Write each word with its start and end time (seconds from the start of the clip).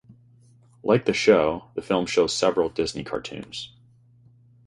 Like 0.81 1.05
the 1.05 1.13
show, 1.13 1.65
the 1.75 1.81
film 1.83 2.07
shows 2.07 2.35
several 2.35 2.69
Disney 2.69 3.03
cartoons. 3.03 3.71